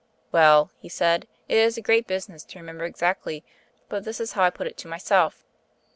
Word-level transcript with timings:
"Well," 0.31 0.71
he 0.79 0.89
said, 0.89 1.27
"it 1.47 1.57
is 1.59 1.77
a 1.77 1.81
great 1.83 2.07
business 2.07 2.43
to 2.45 2.57
remember 2.57 2.85
exactly; 2.85 3.43
but 3.87 4.03
this 4.03 4.19
is 4.19 4.31
how 4.33 4.41
I 4.41 4.49
put 4.49 4.65
it 4.65 4.75
to 4.77 4.87
myself." 4.87 5.43